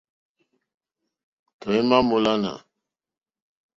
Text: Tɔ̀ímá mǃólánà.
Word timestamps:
Tɔ̀ímá 1.59 1.97
mǃólánà. 2.07 2.53